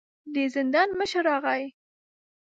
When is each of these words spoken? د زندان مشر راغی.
د 0.33 0.35
زندان 0.55 0.89
مشر 0.99 1.23
راغی. 1.29 1.63